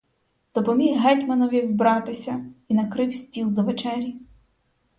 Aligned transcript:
Допоміг 0.55 1.01
гетьманові 1.01 1.61
вбратися 1.61 2.45
і 2.67 2.73
накрив 2.73 3.15
стіл 3.15 3.49
до 3.51 3.63
вечері. 3.63 4.15